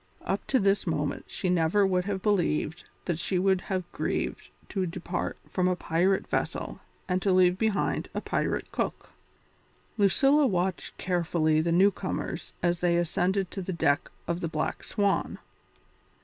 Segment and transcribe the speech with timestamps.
[0.23, 4.87] Up to this moment she never would have believed that she would have grieved to
[4.87, 9.11] depart from a pirate vessel and to leave behind a pirate cook.
[9.99, 15.37] Lucilla watched carefully the newcomers as they ascended to the deck of the Black Swan.